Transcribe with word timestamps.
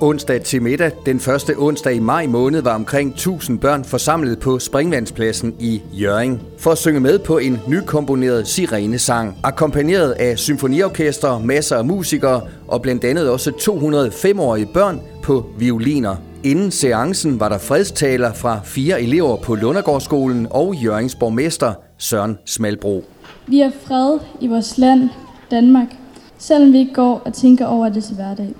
Onsdag 0.00 0.42
til 0.42 0.62
middag, 0.62 0.90
den 1.06 1.20
første 1.20 1.54
onsdag 1.56 1.94
i 1.94 1.98
maj 1.98 2.26
måned, 2.26 2.62
var 2.62 2.74
omkring 2.74 3.10
1000 3.10 3.58
børn 3.58 3.84
forsamlet 3.84 4.38
på 4.38 4.58
Springvandspladsen 4.58 5.54
i 5.60 5.82
Jøring 5.92 6.42
for 6.58 6.70
at 6.70 6.78
synge 6.78 7.00
med 7.00 7.18
på 7.18 7.38
en 7.38 7.58
nykomponeret 7.68 8.48
sirenesang, 8.48 9.36
akkompagneret 9.42 10.10
af 10.10 10.38
symfoniorkester, 10.38 11.38
masser 11.38 11.76
af 11.76 11.84
musikere 11.84 12.42
og 12.68 12.82
blandt 12.82 13.04
andet 13.04 13.30
også 13.30 13.50
205-årige 13.50 14.68
børn 14.74 15.00
på 15.22 15.46
violiner. 15.58 16.16
Inden 16.44 16.70
seancen 16.70 17.40
var 17.40 17.48
der 17.48 17.58
fredstaler 17.58 18.32
fra 18.32 18.60
fire 18.64 19.02
elever 19.02 19.36
på 19.36 19.54
Lundergårdsskolen 19.54 20.46
og 20.50 20.74
Jørgens 20.74 21.14
borgmester 21.14 21.72
Søren 21.98 22.38
Smalbro. 22.44 23.04
Vi 23.46 23.58
har 23.58 23.72
fred 23.82 24.18
i 24.40 24.46
vores 24.46 24.78
land, 24.78 25.08
Danmark, 25.50 25.88
selvom 26.38 26.72
vi 26.72 26.78
ikke 26.78 26.94
går 26.94 27.22
og 27.24 27.34
tænker 27.34 27.66
over 27.66 27.88
det 27.88 28.04
til 28.04 28.14
hverdag. 28.14 28.54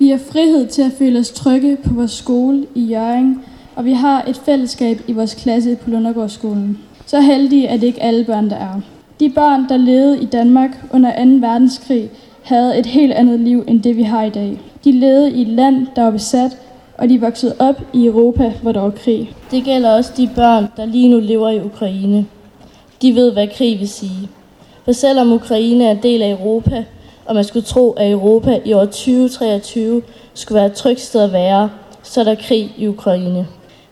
Vi 0.00 0.10
har 0.10 0.18
frihed 0.18 0.66
til 0.66 0.82
at 0.82 0.92
føle 0.98 1.18
os 1.18 1.30
trygge 1.30 1.76
på 1.76 1.94
vores 1.94 2.10
skole 2.10 2.66
i 2.74 2.80
Jørgen, 2.80 3.42
og 3.76 3.84
vi 3.84 3.92
har 3.92 4.24
et 4.28 4.36
fællesskab 4.36 5.00
i 5.06 5.12
vores 5.12 5.34
klasse 5.34 5.76
på 5.76 5.90
Lundergårdsskolen. 5.90 6.78
Så 7.06 7.20
heldige 7.20 7.66
er 7.66 7.76
det 7.76 7.86
ikke 7.86 8.02
alle 8.02 8.24
børn, 8.24 8.50
der 8.50 8.56
er. 8.56 8.80
De 9.20 9.30
børn, 9.30 9.68
der 9.68 9.76
levede 9.76 10.22
i 10.22 10.24
Danmark 10.24 10.84
under 10.92 11.24
2. 11.40 11.46
verdenskrig, 11.46 12.10
havde 12.42 12.78
et 12.78 12.86
helt 12.86 13.12
andet 13.12 13.40
liv 13.40 13.64
end 13.68 13.82
det, 13.82 13.96
vi 13.96 14.02
har 14.02 14.24
i 14.24 14.30
dag. 14.30 14.60
De 14.84 14.92
levede 14.92 15.32
i 15.32 15.42
et 15.42 15.48
land, 15.48 15.86
der 15.96 16.02
var 16.02 16.10
besat, 16.10 16.58
og 16.98 17.08
de 17.08 17.20
voksede 17.20 17.54
op 17.58 17.82
i 17.92 18.06
Europa, 18.06 18.52
hvor 18.62 18.72
der 18.72 18.80
var 18.80 18.90
krig. 18.90 19.32
Det 19.50 19.64
gælder 19.64 19.90
også 19.90 20.12
de 20.16 20.30
børn, 20.34 20.66
der 20.76 20.86
lige 20.86 21.08
nu 21.08 21.18
lever 21.18 21.48
i 21.48 21.60
Ukraine. 21.60 22.26
De 23.02 23.14
ved, 23.14 23.32
hvad 23.32 23.48
krig 23.56 23.80
vil 23.80 23.88
sige. 23.88 24.28
For 24.84 24.92
selvom 24.92 25.32
Ukraine 25.32 25.84
er 25.84 25.90
en 25.90 26.02
del 26.02 26.22
af 26.22 26.30
Europa, 26.30 26.84
og 27.28 27.34
man 27.34 27.44
skulle 27.44 27.64
tro, 27.64 27.90
at 27.90 28.10
Europa 28.10 28.60
i 28.64 28.72
år 28.72 28.84
2023 28.84 30.02
skulle 30.34 30.56
være 30.56 30.66
et 30.66 30.72
trygt 30.72 31.00
sted 31.00 31.22
at 31.22 31.32
være, 31.32 31.70
så 32.02 32.20
er 32.20 32.24
der 32.24 32.34
krig 32.34 32.74
i 32.76 32.86
Ukraine. 32.86 33.46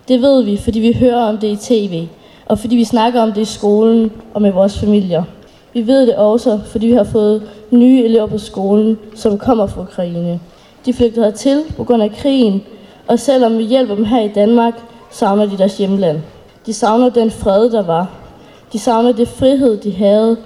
Det 0.08 0.22
ved 0.22 0.42
vi, 0.42 0.56
fordi 0.56 0.80
vi 0.80 0.92
hører 0.92 1.24
om 1.24 1.38
det 1.38 1.48
i 1.48 1.56
tv, 1.56 2.06
og 2.46 2.58
fordi 2.58 2.76
vi 2.76 2.84
snakker 2.84 3.20
om 3.20 3.32
det 3.32 3.40
i 3.40 3.44
skolen 3.44 4.12
og 4.34 4.42
med 4.42 4.52
vores 4.52 4.78
familier. 4.78 5.24
Vi 5.72 5.86
ved 5.86 6.06
det 6.06 6.16
også, 6.16 6.60
fordi 6.66 6.86
vi 6.86 6.92
har 6.92 7.04
fået 7.04 7.42
nye 7.70 8.04
elever 8.04 8.26
på 8.26 8.38
skolen, 8.38 8.98
som 9.14 9.38
kommer 9.38 9.66
fra 9.66 9.82
Ukraine. 9.82 10.40
De 10.86 10.92
flygter 10.92 11.24
hertil 11.24 11.62
på 11.76 11.84
grund 11.84 12.02
af 12.02 12.10
krigen, 12.10 12.62
og 13.08 13.18
selvom 13.18 13.58
vi 13.58 13.64
hjælper 13.64 13.94
dem 13.94 14.04
her 14.04 14.20
i 14.20 14.28
Danmark, 14.28 14.74
savner 15.10 15.46
de 15.46 15.58
deres 15.58 15.78
hjemland. 15.78 16.18
De 16.66 16.72
savner 16.72 17.08
den 17.08 17.30
fred, 17.30 17.70
der 17.70 17.82
var. 17.82 18.10
De 18.72 18.78
savner 18.78 19.12
det 19.12 19.28
frihed, 19.28 19.76
de 19.76 19.94
havde, 19.94 20.36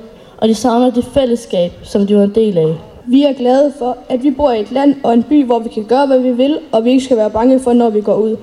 og 0.40 0.48
de 0.48 0.54
savner 0.54 0.90
det 0.90 1.04
fællesskab, 1.04 1.72
som 1.82 2.06
de 2.06 2.16
var 2.16 2.22
en 2.22 2.34
del 2.34 2.58
af. 2.58 2.74
Vi 3.06 3.22
er 3.24 3.32
glade 3.32 3.72
for, 3.78 3.96
at 4.08 4.22
vi 4.22 4.30
bor 4.30 4.50
i 4.50 4.60
et 4.60 4.72
land 4.72 4.94
og 5.02 5.14
en 5.14 5.22
by, 5.22 5.44
hvor 5.44 5.58
vi 5.58 5.68
kan 5.68 5.84
gøre, 5.84 6.06
hvad 6.06 6.18
vi 6.18 6.30
vil, 6.30 6.58
og 6.72 6.84
vi 6.84 6.90
ikke 6.90 7.04
skal 7.04 7.16
være 7.16 7.30
bange 7.30 7.60
for, 7.60 7.72
når 7.72 7.90
vi 7.90 8.00
går 8.00 8.14
ud. 8.14 8.36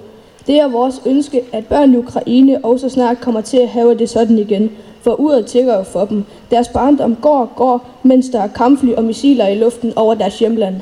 Det 0.48 0.60
er 0.60 0.68
vores 0.68 1.02
ønske, 1.06 1.42
at 1.52 1.66
børn 1.66 1.94
i 1.94 1.98
Ukraine 1.98 2.66
også 2.66 2.90
snart 2.90 3.22
kommer 3.22 3.42
til 3.42 3.58
at 3.58 3.68
have 3.68 3.98
det 3.98 4.10
sådan 4.10 4.40
igen, 4.40 4.72
for 5.02 5.20
uret 5.20 5.46
tigger 5.46 5.78
jo 5.78 5.84
for 5.84 6.06
dem. 6.06 6.24
Deres 6.52 6.68
barndom 6.68 7.16
går 7.16 7.40
og 7.40 7.50
går, 7.56 7.86
mens 8.04 8.30
der 8.30 8.42
er 8.42 8.48
kampfly 8.48 8.94
og 8.94 9.04
missiler 9.04 9.48
i 9.48 9.56
luften 9.56 9.94
over 9.96 10.14
deres 10.14 10.40
hjemland. 10.40 10.76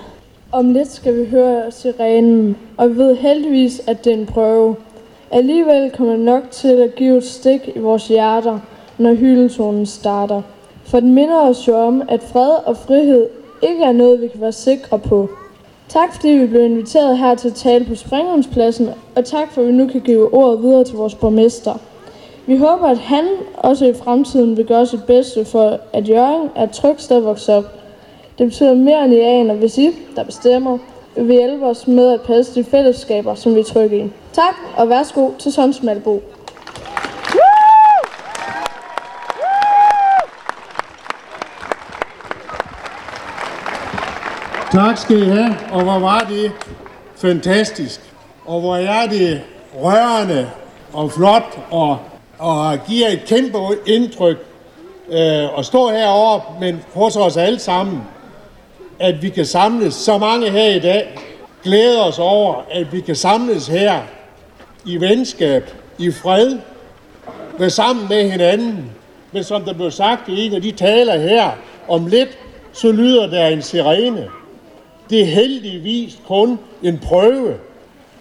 Om 0.51 0.73
lidt 0.73 0.91
skal 0.91 1.19
vi 1.19 1.25
høre 1.25 1.71
sirenen, 1.71 2.55
og 2.77 2.89
vi 2.89 2.97
ved 2.97 3.15
heldigvis, 3.15 3.81
at 3.87 4.05
det 4.05 4.13
er 4.13 4.17
en 4.17 4.25
prøve. 4.25 4.75
Alligevel 5.31 5.91
kommer 5.91 6.13
det 6.13 6.25
nok 6.25 6.51
til 6.51 6.67
at 6.67 6.95
give 6.95 7.17
et 7.17 7.25
stik 7.25 7.69
i 7.75 7.79
vores 7.79 8.07
hjerter, 8.07 8.59
når 8.97 9.13
hyldeltonen 9.13 9.85
starter. 9.85 10.41
For 10.85 10.99
den 10.99 11.13
minder 11.13 11.41
os 11.41 11.67
jo 11.67 11.75
om, 11.77 12.01
at 12.09 12.23
fred 12.23 12.51
og 12.65 12.77
frihed 12.77 13.27
ikke 13.61 13.83
er 13.83 13.91
noget, 13.91 14.21
vi 14.21 14.27
kan 14.27 14.41
være 14.41 14.51
sikre 14.51 14.99
på. 14.99 15.29
Tak 15.89 16.13
fordi 16.13 16.29
vi 16.29 16.45
blev 16.45 16.65
inviteret 16.65 17.17
her 17.17 17.35
til 17.35 17.47
at 17.47 17.53
tale 17.53 17.85
på 17.85 17.95
Springhåndspladsen, 17.95 18.89
og 19.15 19.25
tak 19.25 19.51
for 19.51 19.61
at 19.61 19.67
vi 19.67 19.71
nu 19.71 19.87
kan 19.87 20.01
give 20.01 20.33
ordet 20.33 20.63
videre 20.63 20.83
til 20.83 20.95
vores 20.95 21.15
borgmester. 21.15 21.73
Vi 22.47 22.57
håber, 22.57 22.87
at 22.87 22.97
han 22.97 23.27
også 23.57 23.85
i 23.85 23.93
fremtiden 23.93 24.57
vil 24.57 24.65
gøre 24.65 24.85
sit 24.85 25.03
bedste 25.03 25.45
for, 25.45 25.79
at 25.93 26.09
Jørgen 26.09 26.49
er 26.55 26.63
et 26.63 26.71
trygt 26.71 27.01
sted 27.01 27.17
at 27.17 27.25
vokse 27.25 27.53
op. 27.53 27.63
Det 28.37 28.47
betyder 28.47 28.73
mere 28.73 29.05
end 29.05 29.13
I 29.13 29.19
aner, 29.19 29.53
hvis 29.53 29.77
I, 29.77 29.89
der 30.15 30.23
bestemmer, 30.23 30.77
vil 31.15 31.35
hjælpe 31.35 31.65
os 31.65 31.87
med 31.87 32.13
at 32.13 32.21
passe 32.21 32.55
de 32.55 32.63
fællesskaber, 32.63 33.35
som 33.35 33.55
vi 33.55 33.59
er 33.59 33.63
trygge 33.63 33.97
i. 33.97 34.11
Tak, 34.33 34.55
og 34.77 34.89
værsgo 34.89 35.29
til 35.39 35.53
Sons 35.53 35.83
Tak 44.71 44.97
skal 44.97 45.21
I 45.21 45.25
have, 45.25 45.55
og 45.71 45.83
hvor 45.83 45.99
var 45.99 46.19
det 46.19 46.51
fantastisk. 47.17 48.01
Og 48.45 48.59
hvor 48.59 48.75
er 48.75 49.07
det 49.07 49.41
rørende 49.75 50.49
og 50.93 51.11
flot, 51.11 51.59
og, 51.71 51.97
og 52.37 52.77
giver 52.87 53.07
et 53.07 53.25
kæmpe 53.27 53.57
indtryk 53.85 54.37
øh, 55.09 55.59
at 55.59 55.65
stå 55.65 55.89
heroppe, 55.89 56.59
men 56.59 56.83
hos 56.93 57.15
os 57.15 57.37
alle 57.37 57.59
sammen, 57.59 58.01
at 58.99 59.21
vi 59.21 59.29
kan 59.29 59.45
samles 59.45 59.93
så 59.93 60.17
mange 60.17 60.49
her 60.49 60.75
i 60.75 60.79
dag. 60.79 61.19
Glæder 61.63 62.01
os 62.01 62.19
over, 62.19 62.55
at 62.71 62.93
vi 62.93 63.01
kan 63.01 63.15
samles 63.15 63.67
her 63.67 63.99
i 64.85 64.97
venskab, 64.97 65.71
i 65.97 66.11
fred, 66.11 66.57
være 67.57 67.69
sammen 67.69 68.05
med 68.09 68.31
hinanden. 68.31 68.91
Men 69.31 69.43
som 69.43 69.63
der 69.63 69.73
blev 69.73 69.91
sagt 69.91 70.29
i 70.29 70.45
en 70.45 70.53
af 70.53 70.61
de 70.61 70.71
taler 70.71 71.17
her, 71.17 71.51
om 71.87 72.07
lidt, 72.07 72.37
så 72.73 72.91
lyder 72.91 73.27
der 73.27 73.47
en 73.47 73.61
sirene. 73.61 74.27
Det 75.09 75.21
er 75.21 75.25
heldigvis 75.25 76.19
kun 76.27 76.59
en 76.83 76.99
prøve, 76.99 77.55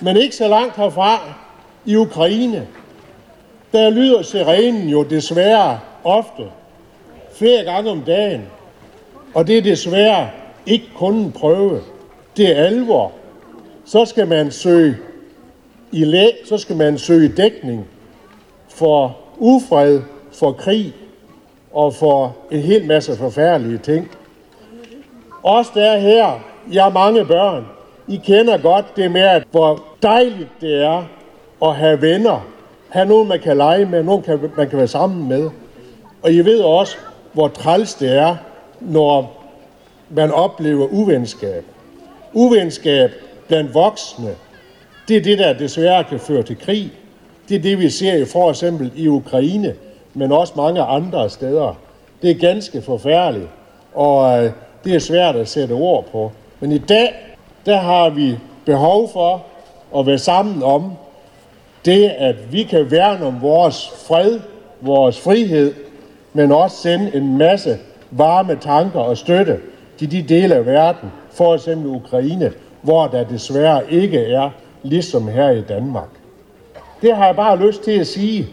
men 0.01 0.17
ikke 0.17 0.37
så 0.37 0.49
langt 0.49 0.77
herfra 0.77 1.21
i 1.85 1.97
Ukraine. 1.97 2.67
Der 3.73 3.91
lyder 3.91 4.23
sirenen 4.23 4.89
jo 4.89 5.03
desværre 5.03 5.81
ofte, 6.05 6.43
flere 7.33 7.65
gange 7.65 7.91
om 7.91 8.01
dagen. 8.01 8.43
Og 9.35 9.47
det 9.47 9.59
er 9.59 9.63
desværre 9.63 10.31
ikke 10.67 10.87
kun 10.97 11.15
en 11.15 11.33
prøve. 11.33 11.81
Det 12.37 12.59
er 12.59 12.65
alvor. 12.65 13.13
Så 13.85 14.05
skal 14.05 14.29
man 14.29 14.51
søge 14.51 14.97
i 15.93 16.05
læ, 16.05 16.27
så 16.45 16.59
skal 16.59 16.77
man 16.77 16.99
søge 16.99 17.29
dækning 17.29 17.87
for 18.69 19.19
ufred, 19.39 20.03
for 20.33 20.53
krig 20.53 20.95
og 21.73 21.95
for 21.95 22.37
en 22.51 22.61
hel 22.61 22.87
masse 22.87 23.17
forfærdelige 23.17 23.79
ting. 23.79 24.11
Os 25.43 25.69
der 25.69 25.85
er 25.85 25.99
her 25.99 26.41
jeg 26.73 26.91
mange 26.93 27.25
børn. 27.25 27.67
I 28.09 28.17
kender 28.17 28.59
godt 28.59 28.97
det 28.97 29.11
med, 29.11 29.21
at 29.21 29.43
hvor 29.51 29.85
dejligt 30.03 30.49
det 30.61 30.83
er 30.85 31.05
at 31.63 31.77
have 31.77 32.03
venner. 32.03 32.47
Have 32.89 33.07
nogen, 33.07 33.29
man 33.29 33.41
kan 33.41 33.57
lege 33.57 33.85
med, 33.85 34.03
nogen, 34.03 34.23
kan, 34.23 34.39
man 34.57 34.69
kan 34.69 34.79
være 34.79 34.89
sammen 34.89 35.29
med. 35.29 35.51
Og 36.23 36.33
I 36.33 36.41
ved 36.41 36.61
også, 36.61 36.97
hvor 37.33 37.49
træls 37.49 37.95
det 37.95 38.17
er, 38.17 38.37
når 38.81 39.45
man 40.11 40.31
oplever 40.31 40.87
uvenskab. 40.87 41.65
Uvenskab 42.33 43.11
blandt 43.49 43.75
voksne, 43.75 44.31
det 45.09 45.17
er 45.17 45.21
det, 45.21 45.39
der 45.39 45.53
desværre 45.53 46.05
kan 46.05 46.21
føre 46.21 46.43
til 46.43 46.59
krig. 46.59 46.93
Det 47.49 47.57
er 47.57 47.61
det, 47.61 47.79
vi 47.79 47.91
ser 47.91 48.27
for 48.27 48.51
eksempel 48.51 48.93
i 48.97 49.09
Ukraine, 49.09 49.75
men 50.15 50.33
også 50.33 50.53
mange 50.57 50.83
andre 50.83 51.31
steder. 51.31 51.79
Det 52.23 52.31
er 52.31 52.35
ganske 52.35 52.83
forfærdeligt, 52.83 53.49
og 53.95 54.45
øh, 54.45 54.51
det 54.85 54.95
er 54.95 54.99
svært 54.99 55.37
at 55.37 55.49
sætte 55.49 55.73
ord 55.73 56.05
på. 56.13 56.33
Men 56.65 56.73
i 56.73 56.79
dag, 56.79 57.37
der 57.67 57.77
har 57.77 58.11
vi 58.11 58.39
behov 58.65 59.11
for 59.13 59.45
at 59.99 60.07
være 60.07 60.19
sammen 60.19 60.63
om 60.63 60.93
det, 61.85 62.09
at 62.09 62.53
vi 62.53 62.63
kan 62.63 62.91
værne 62.91 63.27
om 63.27 63.43
vores 63.43 63.93
fred, 64.09 64.41
vores 64.81 65.21
frihed, 65.21 65.75
men 66.33 66.53
også 66.53 66.77
sende 66.77 67.11
en 67.15 67.39
masse 67.39 67.79
varme 68.11 68.57
tanker 68.61 69.01
og 69.01 69.17
støtte 69.17 69.61
til 69.99 70.11
de 70.11 70.23
dele 70.23 70.55
af 70.55 70.67
verden, 70.67 71.13
for 71.33 71.55
eksempel 71.55 71.87
Ukraine, 71.87 72.53
hvor 72.83 73.07
der 73.07 73.25
desværre 73.25 73.93
ikke 73.93 74.25
er 74.25 74.51
ligesom 74.83 75.29
her 75.29 75.51
i 75.51 75.63
Danmark. 75.63 76.09
Det 77.03 77.17
har 77.17 77.27
jeg 77.27 77.37
bare 77.37 77.67
lyst 77.67 77.83
til 77.83 78.01
at 78.01 78.07
sige. 78.07 78.47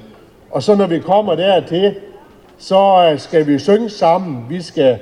Og 0.50 0.64
så 0.64 0.76
når 0.76 0.88
vi 0.88 1.00
kommer 1.00 1.36
dertil, 1.36 1.96
så 2.58 3.10
øh, 3.12 3.20
skal 3.20 3.48
vi 3.48 3.60
synge 3.60 3.90
sammen. 3.90 4.46
Vi 4.50 4.62
skal 4.62 5.00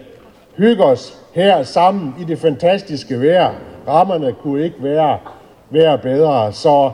hygge 0.59 0.83
os 0.83 1.17
her 1.33 1.63
sammen 1.63 2.15
i 2.19 2.23
det 2.23 2.39
fantastiske 2.39 3.21
vejr. 3.21 3.53
Rammerne 3.87 4.33
kunne 4.33 4.63
ikke 4.63 4.83
være, 4.83 5.17
være 5.69 5.97
bedre. 5.97 6.53
Så 6.53 6.91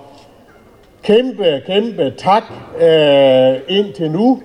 kæmpe, 1.03 1.61
kæmpe 1.65 2.13
tak 2.17 2.43
øh, 2.81 3.55
indtil 3.67 4.11
nu. 4.11 4.41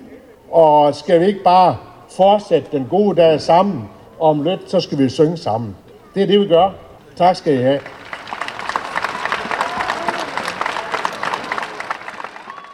Og 0.51 0.95
skal 0.95 1.21
vi 1.21 1.25
ikke 1.25 1.43
bare 1.43 1.77
fortsætte 2.09 2.67
den 2.71 2.87
gode 2.89 3.15
dag 3.15 3.41
sammen? 3.41 3.89
Om 4.19 4.43
lidt, 4.43 4.71
så 4.71 4.79
skal 4.79 4.97
vi 4.97 5.09
synge 5.09 5.37
sammen. 5.37 5.75
Det 6.15 6.23
er 6.23 6.27
det, 6.27 6.39
vi 6.39 6.47
gør. 6.47 6.69
Tak 7.15 7.35
skal 7.35 7.53
I 7.53 7.61
have. 7.61 7.79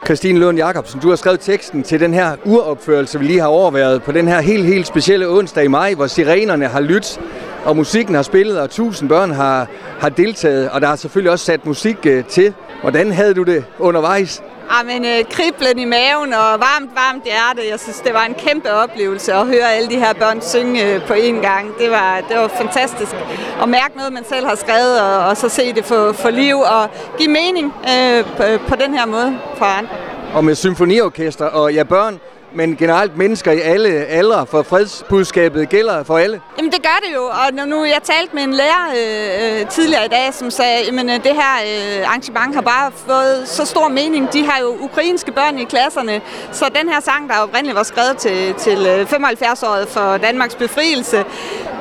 Christine 0.07 0.39
Lund 0.39 0.57
Jacobsen, 0.57 0.99
du 0.99 1.09
har 1.09 1.15
skrevet 1.15 1.39
teksten 1.39 1.83
til 1.83 1.99
den 1.99 2.13
her 2.13 2.35
uropførelse, 2.45 3.19
vi 3.19 3.25
lige 3.25 3.39
har 3.39 3.47
overværet 3.47 4.03
på 4.03 4.11
den 4.11 4.27
her 4.27 4.41
helt, 4.41 4.65
helt 4.65 4.87
specielle 4.87 5.29
onsdag 5.29 5.63
i 5.63 5.67
maj, 5.67 5.93
hvor 5.93 6.07
sirenerne 6.07 6.67
har 6.67 6.79
lyttet 6.79 7.19
og 7.65 7.75
musikken 7.75 8.15
har 8.15 8.21
spillet, 8.21 8.59
og 8.59 8.69
tusind 8.69 9.09
børn 9.09 9.31
har, 9.31 9.67
har 9.99 10.09
deltaget, 10.09 10.69
og 10.69 10.81
der 10.81 10.87
har 10.87 10.95
selvfølgelig 10.95 11.31
også 11.31 11.45
sat 11.45 11.65
musik 11.65 11.97
øh, 12.05 12.25
til. 12.25 12.53
Hvordan 12.81 13.11
havde 13.11 13.33
du 13.33 13.43
det 13.43 13.65
undervejs? 13.79 14.43
Ja, 14.71 14.83
men 14.83 15.05
øh, 15.05 15.23
kriblen 15.31 15.79
i 15.79 15.85
maven 15.85 16.33
og 16.33 16.59
varmt, 16.59 16.91
varmt 16.95 17.23
hjerte. 17.23 17.69
Jeg 17.71 17.79
synes, 17.79 17.99
det 17.99 18.13
var 18.13 18.25
en 18.25 18.33
kæmpe 18.33 18.71
oplevelse 18.73 19.33
at 19.33 19.47
høre 19.47 19.73
alle 19.73 19.89
de 19.89 19.95
her 19.95 20.13
børn 20.13 20.41
synge 20.41 20.93
øh, 20.93 21.07
på 21.07 21.13
én 21.13 21.41
gang. 21.41 21.77
Det 21.79 21.91
var, 21.91 22.21
det 22.29 22.37
var 22.37 22.47
fantastisk 22.47 23.15
at 23.61 23.69
mærke 23.69 23.97
noget, 23.97 24.13
man 24.13 24.25
selv 24.29 24.45
har 24.45 24.55
skrevet, 24.55 25.01
og, 25.01 25.25
og 25.25 25.37
så 25.37 25.49
se 25.49 25.73
det 25.73 25.85
få, 25.85 26.13
for 26.13 26.29
liv 26.29 26.57
og 26.57 26.89
give 27.17 27.29
mening 27.29 27.73
øh, 27.91 28.25
på, 28.25 28.43
på 28.67 28.75
den 28.85 28.93
her 28.93 29.05
måde 29.05 29.39
for 29.55 29.65
andre. 29.65 29.95
Og 30.33 30.45
med 30.45 30.55
symfoniorkester 30.55 31.45
og 31.45 31.73
ja, 31.73 31.83
børn, 31.83 32.19
men 32.53 32.75
generelt 32.75 33.17
mennesker 33.17 33.51
i 33.51 33.59
alle 33.59 33.89
aldre, 33.89 34.45
for 34.47 34.63
fredsbudskabet 34.63 35.69
gælder 35.69 36.03
for 36.03 36.17
alle? 36.17 36.41
Jamen 36.57 36.71
det 36.71 36.81
gør 36.81 36.99
det 37.07 37.15
jo, 37.15 37.23
og 37.23 37.53
nu, 37.53 37.65
nu 37.65 37.85
jeg 37.85 37.99
talte 38.03 38.35
med 38.35 38.43
en 38.43 38.53
lærer 38.53 38.87
øh, 38.97 39.61
øh 39.61 39.67
tidligere 39.67 40.05
i 40.05 40.07
dag, 40.07 40.33
som 40.33 40.51
sagde, 40.51 40.77
at 40.77 40.93
øh, 40.93 41.23
det 41.23 41.35
her 41.35 41.53
øh, 41.65 42.07
arrangement 42.07 42.55
har 42.55 42.61
bare 42.61 42.91
fået 43.07 43.47
så 43.47 43.65
stor 43.65 43.87
mening. 43.87 44.33
De 44.33 44.45
har 44.45 44.59
jo 44.61 44.75
ukrainske 44.81 45.31
børn 45.31 45.59
i 45.59 45.63
klasserne, 45.63 46.21
så 46.51 46.65
den 46.81 46.89
her 46.89 46.99
sang, 46.99 47.29
der 47.29 47.35
oprindeligt 47.37 47.75
var 47.75 47.83
skrevet 47.83 48.17
til, 48.17 48.53
til 48.53 48.87
øh, 48.87 49.01
75-året 49.01 49.87
for 49.87 50.17
Danmarks 50.17 50.55
befrielse, 50.55 51.25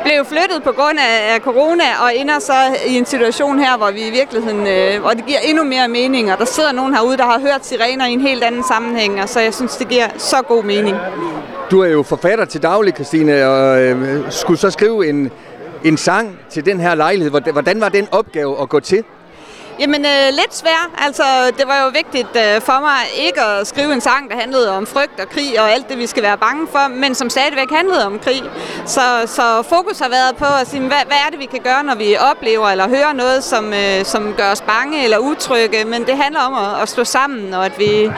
blev 0.07 0.25
flyttet 0.25 0.63
på 0.65 0.73
grund 0.73 0.99
af, 0.99 1.35
af 1.35 1.41
corona, 1.41 1.85
og 2.03 2.17
ender 2.17 2.39
så 2.39 2.53
i 2.87 2.95
en 2.99 3.07
situation 3.07 3.59
her, 3.59 3.77
hvor 3.77 3.91
vi 3.91 4.07
i 4.07 4.11
virkeligheden, 4.11 4.67
øh, 4.67 5.01
hvor 5.01 5.11
det 5.11 5.27
giver 5.27 5.39
endnu 5.39 5.65
mere 5.65 5.89
mening, 5.89 6.33
og 6.33 6.39
der 6.39 6.45
sidder 6.45 6.73
nogen 6.73 6.95
herude, 6.95 7.17
der 7.17 7.25
har 7.25 7.41
hørt 7.41 7.67
sirener 7.67 8.07
i 8.07 8.13
en 8.13 8.21
helt 8.21 8.45
anden 8.45 8.65
sammenhæng, 8.65 9.23
og 9.23 9.29
så 9.29 9.41
jeg 9.41 9.55
synes, 9.55 9.77
det 9.77 9.89
giver 9.89 10.07
så 10.19 10.37
god 10.49 10.65
mening. 10.65 10.97
Du 11.71 11.81
er 11.81 11.89
jo 11.89 12.03
forfatter 12.03 12.45
til 12.45 12.63
daglig, 12.63 12.95
Christine, 12.95 13.47
og 13.47 13.83
øh, 13.83 14.19
skulle 14.31 14.59
så 14.59 14.71
skrive 14.71 15.09
en, 15.09 15.31
en 15.85 15.97
sang 15.97 16.39
til 16.51 16.67
den 16.67 16.81
her 16.81 16.95
lejlighed. 16.95 17.53
Hvordan 17.53 17.81
var 17.81 17.89
den 17.89 18.09
opgave 18.13 18.63
at 18.63 18.69
gå 18.69 18.81
til? 18.81 19.05
Jamen, 19.81 20.05
øh, 20.05 20.29
lidt 20.31 20.55
svær. 20.55 20.91
Altså, 20.99 21.23
det 21.59 21.67
var 21.67 21.83
jo 21.85 21.89
vigtigt 21.95 22.37
øh, 22.37 22.61
for 22.61 22.81
mig 22.81 23.27
ikke 23.27 23.41
at 23.43 23.67
skrive 23.67 23.93
en 23.93 24.01
sang, 24.01 24.31
der 24.31 24.37
handlede 24.37 24.71
om 24.71 24.87
frygt 24.87 25.21
og 25.21 25.29
krig 25.29 25.61
og 25.61 25.73
alt 25.73 25.89
det, 25.89 25.99
vi 25.99 26.07
skal 26.07 26.23
være 26.23 26.39
bange 26.39 26.67
for, 26.73 26.89
men 26.89 27.15
som 27.15 27.31
stadigvæk 27.31 27.71
handlede 27.71 28.07
om 28.07 28.19
krig. 28.19 28.43
Så, 28.87 29.01
så 29.27 29.63
fokus 29.63 29.99
har 29.99 30.09
været 30.09 30.37
på 30.37 30.45
at 30.61 30.69
sige, 30.69 30.81
hvad, 30.81 31.03
hvad 31.07 31.17
er 31.27 31.31
det, 31.31 31.39
vi 31.39 31.45
kan 31.45 31.61
gøre, 31.61 31.83
når 31.85 31.95
vi 31.95 32.17
oplever 32.31 32.69
eller 32.69 32.89
hører 32.89 33.13
noget, 33.13 33.45
som, 33.45 33.73
øh, 33.73 34.05
som 34.05 34.35
gør 34.37 34.51
os 34.51 34.61
bange 34.61 35.05
eller 35.05 35.19
utrygge. 35.19 35.85
Men 35.85 36.07
det 36.07 36.17
handler 36.17 36.41
om 36.41 36.55
at, 36.55 36.83
at 36.83 36.89
stå 36.89 37.05
sammen, 37.05 37.55
og 37.55 37.67
at 37.67 37.79
vi 37.79 38.11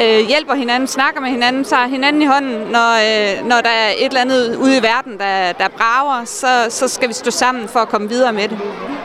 øh, 0.00 0.28
hjælper 0.28 0.54
hinanden, 0.54 0.88
snakker 0.88 1.20
med 1.20 1.30
hinanden, 1.30 1.64
tager 1.64 1.86
hinanden 1.86 2.22
i 2.22 2.26
hånden. 2.26 2.70
Når, 2.70 2.90
øh, 3.08 3.48
når 3.48 3.60
der 3.60 3.70
er 3.70 3.90
et 3.90 4.06
eller 4.06 4.20
andet 4.20 4.56
ude 4.56 4.76
i 4.76 4.82
verden, 4.82 5.18
der, 5.18 5.52
der 5.52 5.68
brager, 5.68 6.24
så, 6.24 6.66
så 6.68 6.88
skal 6.88 7.08
vi 7.08 7.14
stå 7.14 7.30
sammen 7.30 7.68
for 7.68 7.80
at 7.80 7.88
komme 7.88 8.08
videre 8.08 8.32
med 8.32 8.48
det. 8.48 8.58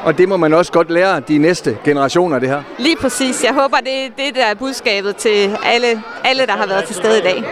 Og 0.04 0.18
det 0.18 0.30
må 0.30 0.38
man 0.38 0.54
også 0.54 0.72
godt 0.72 0.92
lære 0.92 1.20
de 1.20 1.38
næste 1.38 1.78
generationer, 1.86 2.40
det 2.40 2.50
her. 2.50 2.64
Lige 2.78 2.96
præcis. 2.96 3.44
Jeg 3.44 3.54
håber, 3.54 3.78
det 3.78 4.06
er 4.06 4.10
det, 4.18 4.36
der 4.36 4.46
er 4.46 4.54
budskabet 4.54 5.16
til 5.16 5.58
alle, 5.66 6.04
alle 6.24 6.46
der 6.46 6.54
har 6.54 6.68
været 6.68 6.84
til 6.84 6.96
stede 6.96 7.20
i 7.20 7.22
dag. 7.22 7.44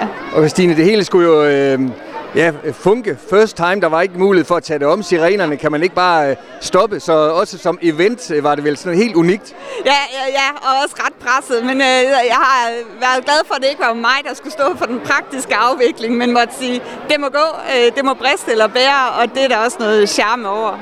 Ja. 0.00 0.08
Og 0.34 0.38
Christine, 0.40 0.76
det 0.76 0.84
hele 0.84 1.04
skulle 1.04 1.28
jo... 1.28 1.44
Øh, 1.44 1.80
Ja, 2.34 2.52
funke. 2.72 3.18
First 3.30 3.56
time, 3.56 3.80
der 3.80 3.86
var 3.86 4.02
ikke 4.02 4.18
mulighed 4.18 4.44
for 4.46 4.56
at 4.56 4.62
tage 4.62 4.78
det 4.78 4.86
om. 4.86 5.02
Sirenerne 5.02 5.56
kan 5.56 5.72
man 5.72 5.82
ikke 5.82 5.94
bare 5.94 6.30
øh, 6.30 6.36
stoppe, 6.60 7.00
så 7.00 7.12
også 7.12 7.58
som 7.58 7.78
event 7.82 8.30
øh, 8.30 8.44
var 8.44 8.54
det 8.54 8.64
vel 8.64 8.76
sådan 8.76 8.98
helt 8.98 9.16
unikt. 9.16 9.54
Ja, 9.86 9.90
ja, 9.90 10.30
ja 10.32 10.48
og 10.62 10.82
også 10.84 10.96
ret 10.98 11.12
presset, 11.12 11.64
men 11.64 11.80
øh, 11.80 12.02
jeg 12.32 12.34
har 12.34 12.70
været 13.00 13.24
glad 13.24 13.40
for, 13.46 13.54
at 13.54 13.62
det 13.62 13.68
ikke 13.68 13.82
var 13.82 13.94
mig, 13.94 14.18
der 14.28 14.34
skulle 14.34 14.52
stå 14.52 14.76
for 14.76 14.86
den 14.86 15.00
praktiske 15.04 15.54
afvikling, 15.56 16.16
men 16.16 16.32
måtte 16.32 16.54
sige, 16.58 16.80
det 17.10 17.20
må 17.20 17.28
gå, 17.28 17.46
øh, 17.76 17.96
det 17.96 18.04
må 18.04 18.14
briste 18.14 18.50
eller 18.52 18.66
bære, 18.66 19.10
og 19.20 19.34
det 19.34 19.44
er 19.44 19.48
der 19.48 19.56
også 19.56 19.76
noget 19.80 20.08
charme 20.08 20.48
over. 20.48 20.72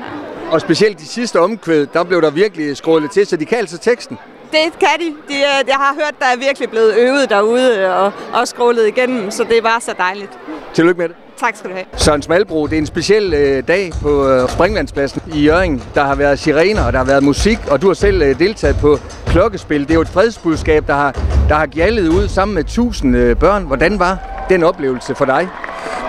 Og 0.51 0.61
specielt 0.61 0.99
de 0.99 1.05
sidste 1.07 1.39
omkvæd, 1.39 1.87
der 1.93 2.03
blev 2.03 2.21
der 2.21 2.29
virkelig 2.29 2.77
skrålet 2.77 3.11
til, 3.11 3.27
så 3.27 3.37
de 3.37 3.45
kan 3.45 3.57
altså 3.57 3.77
teksten. 3.77 4.17
Det 4.51 4.79
kan 4.79 4.87
de. 4.99 5.33
de. 5.33 5.35
Jeg 5.67 5.75
har 5.75 5.93
hørt, 5.93 6.13
der 6.19 6.25
er 6.25 6.37
virkelig 6.37 6.69
blevet 6.69 6.93
øvet 6.97 7.29
derude 7.29 7.95
og, 7.95 8.11
og 8.33 8.47
scrollet 8.47 8.87
igennem, 8.87 9.31
så 9.31 9.43
det 9.43 9.63
var 9.63 9.77
så 9.79 9.93
dejligt. 9.97 10.39
Tillykke 10.73 11.01
med 11.01 11.09
det. 11.09 11.15
Tak 11.37 11.55
skal 11.55 11.69
du 11.69 11.75
have. 11.75 11.85
Søren 11.97 12.21
Smalbro, 12.21 12.67
det 12.67 12.73
er 12.73 12.77
en 12.77 12.85
speciel 12.85 13.33
øh, 13.33 13.67
dag 13.67 13.91
på 14.01 14.29
øh, 14.29 14.49
Springvandspladsen 14.49 15.21
i 15.33 15.41
Jørgen. 15.41 15.83
Der 15.95 16.03
har 16.03 16.15
været 16.15 16.39
sirener, 16.39 16.85
og 16.85 16.93
der 16.93 16.99
har 16.99 17.05
været 17.05 17.23
musik, 17.23 17.59
og 17.71 17.81
du 17.81 17.87
har 17.87 17.93
selv 17.93 18.21
øh, 18.21 18.39
deltaget 18.39 18.77
på 18.81 18.97
klokkespil. 19.25 19.81
Det 19.81 19.91
er 19.91 19.95
jo 19.95 20.01
et 20.01 20.09
fredsbudskab, 20.09 20.87
der 20.87 20.93
har, 20.93 21.11
der 21.49 21.55
har 21.55 21.65
gjaldet 21.65 22.07
ud 22.07 22.27
sammen 22.27 22.55
med 22.55 22.63
tusind 22.63 23.17
øh, 23.17 23.35
børn. 23.35 23.63
Hvordan 23.63 23.99
var 23.99 24.17
den 24.49 24.63
oplevelse 24.63 25.15
for 25.15 25.25
dig? 25.25 25.49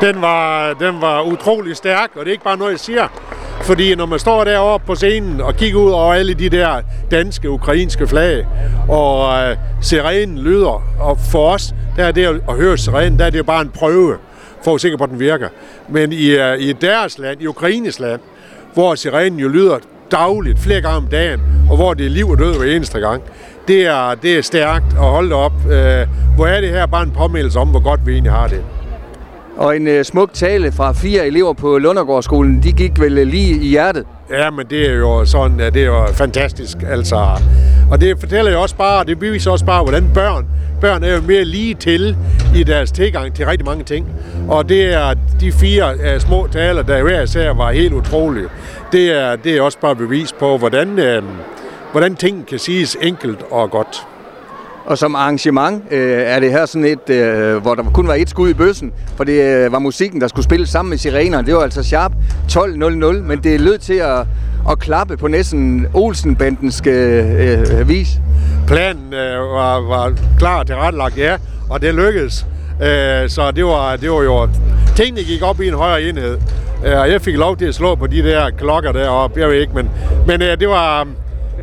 Den 0.00 0.22
var, 0.22 0.72
den 0.74 1.00
var 1.00 1.22
utrolig 1.22 1.76
stærk, 1.76 2.10
og 2.14 2.20
det 2.20 2.28
er 2.28 2.32
ikke 2.32 2.44
bare 2.44 2.56
noget, 2.56 2.72
jeg 2.72 2.80
siger. 2.80 3.08
Fordi 3.68 3.94
når 3.94 4.06
man 4.06 4.18
står 4.18 4.44
deroppe 4.44 4.86
på 4.86 4.94
scenen 4.94 5.40
og 5.40 5.56
kigger 5.56 5.80
ud 5.80 5.90
over 5.90 6.14
alle 6.14 6.34
de 6.34 6.48
der 6.48 6.80
danske, 7.10 7.50
ukrainske 7.50 8.06
flag, 8.06 8.46
og 8.88 9.42
øh, 9.42 9.56
sirenen 9.80 10.38
lyder, 10.38 10.82
og 11.00 11.18
for 11.30 11.50
os, 11.50 11.74
der 11.96 12.04
er 12.04 12.12
det 12.12 12.40
at 12.48 12.54
høre 12.54 12.78
sirenen, 12.78 13.18
der 13.18 13.24
er 13.24 13.30
det 13.30 13.38
jo 13.38 13.44
bare 13.44 13.62
en 13.62 13.70
prøve 13.70 14.16
for 14.64 14.74
at 14.74 14.80
sikre 14.80 14.98
på, 14.98 15.04
at 15.04 15.10
den 15.10 15.20
virker. 15.20 15.48
Men 15.88 16.12
i, 16.12 16.26
øh, 16.30 16.58
i 16.58 16.72
deres 16.72 17.18
land, 17.18 17.42
i 17.42 17.46
Ukraines 17.46 18.00
land, 18.00 18.20
hvor 18.74 18.94
sirenen 18.94 19.38
jo 19.38 19.48
lyder 19.48 19.78
dagligt, 20.10 20.58
flere 20.58 20.80
gange 20.80 20.96
om 20.96 21.06
dagen, 21.06 21.40
og 21.70 21.76
hvor 21.76 21.94
det 21.94 22.06
er 22.06 22.10
liv 22.10 22.28
og 22.28 22.38
død 22.38 22.58
hver 22.58 22.76
eneste 22.76 22.98
gang, 22.98 23.22
det 23.68 23.86
er, 23.86 24.14
det 24.14 24.38
er 24.38 24.42
stærkt 24.42 24.92
at 24.92 25.04
holde 25.04 25.34
op. 25.34 25.66
Øh, 25.70 26.06
hvor 26.36 26.46
er 26.46 26.60
det 26.60 26.70
her 26.70 26.86
bare 26.86 27.02
en 27.02 27.10
påmeldelse 27.10 27.58
om, 27.58 27.68
hvor 27.68 27.80
godt 27.80 28.06
vi 28.06 28.12
egentlig 28.12 28.32
har 28.32 28.48
det. 28.48 28.62
Og 29.58 29.76
en 29.76 29.86
uh, 29.86 30.02
smuk 30.02 30.32
tale 30.32 30.72
fra 30.72 30.92
fire 30.92 31.26
elever 31.26 31.52
på 31.52 31.78
Lundergårdsskolen, 31.78 32.62
de 32.62 32.72
gik 32.72 33.00
vel 33.00 33.18
øh, 33.18 33.26
lige 33.26 33.64
i 33.64 33.68
hjertet? 33.68 34.04
Ja, 34.30 34.50
men 34.50 34.66
det 34.70 34.90
er 34.90 34.94
jo 34.94 35.24
sådan, 35.24 35.58
det 35.58 35.76
er 35.76 35.86
jo 35.86 36.06
fantastisk. 36.12 36.76
Altså. 36.90 37.26
Og 37.90 38.00
det 38.00 38.20
fortæller 38.20 38.52
jo 38.52 38.62
også 38.62 38.76
bare, 38.76 39.04
det 39.04 39.18
beviser 39.18 39.50
også 39.50 39.64
bare, 39.64 39.82
hvordan 39.82 40.10
børn, 40.14 40.46
børn 40.80 41.04
er 41.04 41.14
jo 41.14 41.20
mere 41.20 41.44
lige 41.44 41.74
til 41.74 42.16
i 42.56 42.62
deres 42.62 42.92
tilgang 42.92 43.34
til 43.34 43.46
rigtig 43.46 43.66
mange 43.66 43.84
ting. 43.84 44.06
Og 44.48 44.68
det 44.68 44.94
er 44.94 45.14
de 45.40 45.52
fire 45.52 45.94
uh, 45.94 46.20
små 46.20 46.48
taler, 46.52 46.82
der 46.82 47.02
hver 47.02 47.22
især 47.22 47.52
var 47.52 47.70
helt 47.72 47.92
utrolige. 47.92 48.46
Det 48.92 49.10
er, 49.10 49.36
det 49.36 49.56
er 49.56 49.62
også 49.62 49.78
bare 49.78 49.96
bevis 49.96 50.32
på, 50.32 50.58
hvordan, 50.58 50.88
uh, 50.88 51.24
hvordan 51.92 52.16
ting 52.16 52.46
kan 52.46 52.58
siges 52.58 52.96
enkelt 53.02 53.42
og 53.50 53.70
godt. 53.70 54.06
Og 54.88 54.98
som 54.98 55.14
arrangement 55.14 55.82
øh, 55.90 56.22
er 56.22 56.40
det 56.40 56.50
her 56.50 56.66
sådan 56.66 56.84
et, 56.84 57.10
øh, 57.10 57.56
hvor 57.56 57.74
der 57.74 57.82
kun 57.82 58.08
var 58.08 58.14
et 58.14 58.30
skud 58.30 58.50
i 58.50 58.54
bøssen, 58.54 58.92
for 59.16 59.24
det 59.24 59.42
øh, 59.42 59.72
var 59.72 59.78
musikken, 59.78 60.20
der 60.20 60.28
skulle 60.28 60.44
spille 60.44 60.66
sammen 60.66 60.90
med 60.90 60.98
sirenerne. 60.98 61.46
Det 61.46 61.54
var 61.54 61.60
altså 61.60 61.82
sharp 61.82 62.12
12.00, 62.52 63.12
men 63.12 63.38
det 63.42 63.60
lød 63.60 63.78
til 63.78 63.94
at, 63.94 64.18
at 64.70 64.78
klappe 64.78 65.16
på 65.16 65.28
næsten 65.28 65.86
Olsen-bandens 65.94 66.82
øh, 66.86 67.80
øh 67.80 67.88
vis. 67.88 68.08
Planen 68.66 69.14
øh, 69.14 69.40
var, 69.40 69.80
var 69.80 70.12
klar 70.38 70.62
til 70.62 70.76
retlagt, 70.76 71.18
ja, 71.18 71.36
og 71.70 71.82
det 71.82 71.94
lykkedes. 71.94 72.46
Øh, 72.82 73.28
så 73.28 73.50
det 73.56 73.64
var, 73.64 73.96
det 73.96 74.10
var 74.10 74.22
jo... 74.22 74.48
Tingene 74.96 75.24
gik 75.24 75.42
op 75.42 75.60
i 75.60 75.68
en 75.68 75.74
højere 75.74 76.02
enhed. 76.02 76.38
Øh, 76.86 77.00
og 77.00 77.10
jeg 77.10 77.22
fik 77.22 77.36
lov 77.36 77.56
til 77.56 77.64
at 77.64 77.74
slå 77.74 77.94
på 77.94 78.06
de 78.06 78.22
der 78.22 78.50
klokker 78.50 78.92
deroppe, 78.92 79.40
jeg 79.40 79.48
ved 79.48 79.60
ikke, 79.60 79.72
men, 79.74 79.90
men 80.26 80.42
øh, 80.42 80.60
det 80.60 80.68
var 80.68 81.06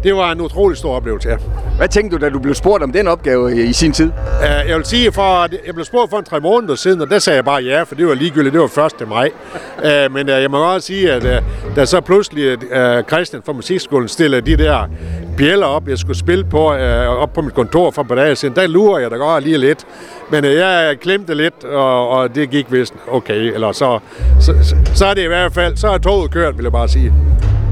det 0.04 0.16
var 0.16 0.32
en 0.32 0.42
utrolig 0.42 0.78
stor 0.78 0.96
oplevelse, 0.96 1.30
ja. 1.30 1.36
Hvad 1.78 1.88
tænkte 1.88 2.18
du, 2.18 2.26
da 2.26 2.30
du 2.30 2.40
blev 2.40 2.56
spurgt 2.56 2.84
om 2.84 2.92
den 2.92 3.08
opgave 3.08 3.66
i 3.66 3.74
sin 3.74 3.92
tid? 3.92 4.06
Uh, 4.06 4.70
jeg 4.70 4.78
vil 4.78 4.86
sige, 4.86 5.12
for, 5.12 5.48
jeg 5.66 5.74
blev 5.74 5.86
spurgt 5.86 6.10
for 6.10 6.18
en 6.18 6.26
tre 6.26 6.40
måneder 6.40 6.76
siden, 6.76 7.02
og 7.02 7.10
der 7.10 7.20
sagde 7.20 7.36
jeg 7.36 7.46
bare 7.46 7.64
ja, 7.64 7.84
for 7.84 7.96
det 7.96 8.08
var 8.08 8.14
ligegyldigt, 8.14 8.54
det 8.54 8.62
var 8.62 8.86
1. 9.02 9.08
maj. 9.08 9.30
Uh, 9.78 10.14
men 10.14 10.30
uh, 10.30 10.36
jeg 10.36 10.52
må 10.52 10.74
også 10.74 10.88
sige, 10.88 11.12
at 11.12 11.24
uh, 11.24 11.76
da 11.76 11.86
så 11.86 12.02
pludselig 12.02 12.58
uh, 12.58 13.04
Christian 13.08 13.42
fra 13.46 13.54
Musikskolen 13.54 14.08
stillede 14.08 14.42
de 14.42 14.64
der 14.64 14.90
bjæller 15.38 15.66
op, 15.66 15.88
jeg 15.88 15.98
skulle 15.98 16.18
spille 16.18 16.44
på, 16.44 16.74
uh, 16.74 16.80
op 17.08 17.34
på 17.34 17.42
mit 17.42 17.54
kontor 17.54 17.92
for 17.92 18.02
et 18.02 18.08
par 18.08 18.16
dage 18.16 18.36
siden, 18.36 18.56
der 18.56 18.68
lurer 18.68 19.00
jeg 19.00 19.12
da 19.12 19.16
godt 19.16 19.44
lige 19.44 19.58
lidt. 19.58 19.86
Men 20.32 20.46
uh, 20.46 20.54
jeg 20.54 20.98
klemte 21.02 21.36
lidt, 21.36 21.64
og, 21.64 22.10
og 22.10 22.36
det 22.36 22.50
gik 22.50 22.72
vist 22.72 22.94
okay. 23.12 23.54
Eller 23.54 23.72
så, 23.72 24.00
så, 24.40 24.54
så, 24.64 24.76
så 24.94 25.06
er 25.06 25.14
det 25.14 25.24
i 25.24 25.28
hvert 25.28 25.54
fald, 25.54 25.78
så 25.78 25.88
er 25.88 25.98
toget 25.98 26.32
kørt, 26.32 26.58
vil 26.58 26.64
jeg 26.64 26.72
bare 26.72 26.88
sige. 26.88 27.14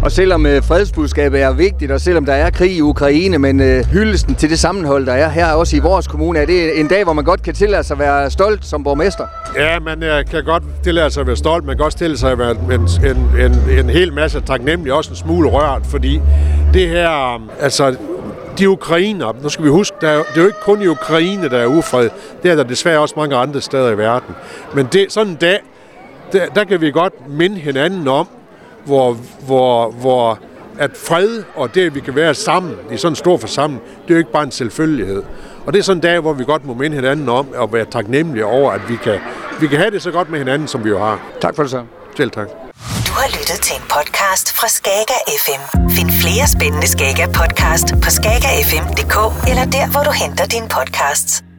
Og 0.03 0.11
selvom 0.11 0.45
øh, 0.45 0.63
fredsbudskabet 0.63 1.41
er 1.41 1.53
vigtigt, 1.53 1.91
og 1.91 2.01
selvom 2.01 2.25
der 2.25 2.33
er 2.33 2.49
krig 2.49 2.75
i 2.75 2.81
Ukraine, 2.81 3.37
men 3.37 3.61
øh, 3.61 3.85
hyldesten 3.85 4.35
til 4.35 4.49
det 4.49 4.59
sammenhold, 4.59 5.05
der 5.05 5.13
er 5.13 5.29
her 5.29 5.51
også 5.53 5.75
i 5.75 5.79
vores 5.79 6.07
kommune, 6.07 6.39
er 6.39 6.45
det 6.45 6.79
en 6.79 6.87
dag, 6.87 7.03
hvor 7.03 7.13
man 7.13 7.25
godt 7.25 7.43
kan 7.43 7.53
tillade 7.53 7.83
sig 7.83 7.95
at 7.95 7.99
være 7.99 8.31
stolt 8.31 8.65
som 8.65 8.83
borgmester? 8.83 9.27
Ja, 9.57 9.79
man 9.79 10.03
øh, 10.03 10.25
kan 10.25 10.43
godt 10.43 10.63
tillade 10.83 11.11
sig 11.11 11.21
at 11.21 11.27
være 11.27 11.35
stolt, 11.35 11.65
man 11.65 11.75
kan 11.75 11.85
også 11.85 11.97
tillade 11.97 12.19
sig 12.19 12.31
at 12.31 12.39
være 12.39 12.51
en, 12.51 12.81
en, 13.05 13.45
en, 13.45 13.79
en 13.79 13.89
hel 13.89 14.13
masse 14.13 14.41
taknemmelig, 14.41 14.93
også 14.93 15.09
en 15.09 15.15
smule 15.15 15.49
rørt, 15.49 15.85
fordi 15.85 16.21
det 16.73 16.87
her, 16.87 17.33
øh, 17.33 17.39
altså 17.59 17.95
de 18.59 18.69
ukrainer, 18.69 19.33
nu 19.43 19.49
skal 19.49 19.65
vi 19.65 19.69
huske, 19.69 19.97
der 20.01 20.09
er, 20.09 20.17
det 20.17 20.37
er 20.37 20.41
jo 20.41 20.47
ikke 20.47 20.61
kun 20.63 20.81
i 20.81 20.87
Ukraine, 20.87 21.49
der 21.49 21.57
er 21.57 21.67
ufred. 21.67 22.09
Det 22.43 22.51
er 22.51 22.55
der 22.55 22.63
desværre 22.63 22.99
også 22.99 23.13
mange 23.17 23.35
andre 23.35 23.61
steder 23.61 23.89
i 23.89 23.97
verden. 23.97 24.35
Men 24.73 24.87
det, 24.91 25.11
sådan 25.11 25.31
en 25.31 25.35
dag, 25.35 25.59
der, 26.33 26.45
der 26.55 26.63
kan 26.63 26.81
vi 26.81 26.91
godt 26.91 27.13
minde 27.29 27.55
hinanden 27.55 28.07
om, 28.07 28.27
hvor, 28.85 29.17
hvor, 29.45 29.91
hvor 29.91 30.39
at 30.79 30.91
fred 30.97 31.43
og 31.55 31.75
det, 31.75 31.85
at 31.85 31.95
vi 31.95 31.99
kan 31.99 32.15
være 32.15 32.35
sammen 32.35 32.75
i 32.91 32.97
sådan 32.97 33.11
en 33.11 33.15
stor 33.15 33.37
forsamling, 33.37 33.81
det 33.83 34.09
er 34.09 34.13
jo 34.13 34.17
ikke 34.17 34.31
bare 34.31 34.43
en 34.43 34.51
selvfølgelighed. 34.51 35.23
Og 35.65 35.73
det 35.73 35.79
er 35.79 35.83
sådan 35.83 35.97
en 35.97 36.01
dag, 36.01 36.19
hvor 36.19 36.33
vi 36.33 36.43
godt 36.43 36.65
må 36.65 36.73
minde 36.73 36.95
hinanden 36.95 37.29
om 37.29 37.47
at 37.63 37.73
være 37.73 37.85
taknemmelige 37.85 38.45
over, 38.45 38.71
at 38.71 38.81
vi 38.89 38.95
kan, 38.95 39.19
vi 39.59 39.67
kan 39.67 39.77
have 39.77 39.91
det 39.91 40.01
så 40.01 40.11
godt 40.11 40.29
med 40.29 40.39
hinanden, 40.39 40.67
som 40.67 40.83
vi 40.83 40.89
jo 40.89 40.99
har. 40.99 41.19
Tak 41.41 41.55
for 41.55 41.63
det 41.63 41.71
så. 41.71 41.83
Selv 42.17 42.31
tak. 42.31 42.47
har 43.21 43.27
lyttet 43.39 43.59
til 43.61 43.75
en 43.75 43.81
podcast 43.81 44.57
fra 44.57 44.67
Skager 44.67 45.19
FM. 45.43 45.61
Find 45.89 46.11
flere 46.11 46.47
spændende 46.47 46.87
Skager 46.87 47.27
podcast 47.27 47.87
på 48.03 48.09
skagerfm.dk 48.09 49.15
eller 49.49 49.65
der, 49.65 49.91
hvor 49.91 50.03
du 50.03 50.11
henter 50.11 50.45
dine 50.45 50.67
podcasts. 50.69 51.52